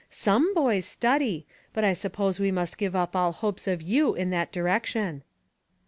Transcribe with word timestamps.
Some 0.09 0.55
boys 0.55 0.85
study, 0.85 1.45
but 1.73 1.83
I 1.83 1.93
suppose 1.93 2.39
we 2.39 2.49
must 2.49 2.79
give 2.79 2.95
up 2.95 3.15
all 3.15 3.31
hopes 3.33 3.67
of 3.67 3.83
you 3.83 4.15
in 4.15 4.31
that 4.31 4.51
direction." 4.51 5.21